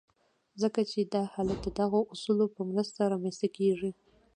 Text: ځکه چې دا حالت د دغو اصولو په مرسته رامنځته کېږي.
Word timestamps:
ځکه 0.61 0.81
چې 0.91 0.99
دا 1.13 1.23
حالت 1.33 1.59
د 1.63 1.67
دغو 1.79 2.01
اصولو 2.13 2.45
په 2.55 2.61
مرسته 2.71 2.99
رامنځته 3.11 3.47
کېږي. 3.57 3.91